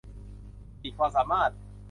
[0.81, 1.51] ขีดความสามารถ